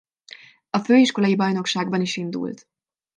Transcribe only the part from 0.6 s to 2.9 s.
A főiskolai bajnokságban is indult.